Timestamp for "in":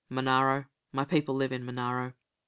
1.51-1.63